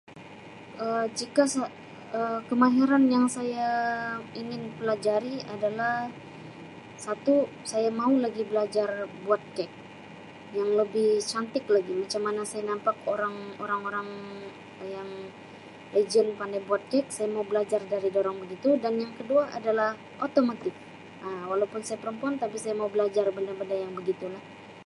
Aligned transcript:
Um 0.83 1.03
Jika 1.19 1.43
Um 1.57 1.67
kemahiran 2.49 3.03
yang 3.15 3.25
saya 3.37 3.69
ingin 4.41 4.61
pelajari 4.79 5.35
adalah 5.55 5.95
satu 7.05 7.35
saya 7.71 7.89
mau 8.01 8.13
lagi 8.25 8.43
belajar 8.51 8.89
buat 9.25 9.41
kek 9.57 9.71
yang 10.57 10.69
lebih 10.81 11.09
cantik 11.31 11.65
lagi 11.75 11.93
macam 12.01 12.21
mana 12.27 12.41
saya 12.51 12.63
nampak 12.71 12.95
orang 13.13 13.35
orang-orang 13.63 14.09
yang 14.95 15.09
legend 15.95 16.29
pandai 16.39 16.61
buat 16.69 16.83
kek 16.91 17.05
saya 17.15 17.29
mau 17.35 17.45
belajar 17.51 17.81
dari 17.93 18.09
dorang 18.15 18.37
begitu 18.43 18.69
dan 18.83 18.93
yang 19.03 19.13
kedua 19.19 19.41
adalah 19.57 19.89
Automotive 20.25 20.77
Um 21.25 21.41
walaupun 21.51 21.81
saya 21.87 21.99
perempuan 22.03 22.35
tapi 22.43 22.55
saya 22.63 22.73
mau 22.81 22.89
belajar 22.95 23.25
benda 23.37 23.53
benda 23.59 23.75
yang 23.83 23.93
begitu 23.99 24.25
lah. 24.35 24.43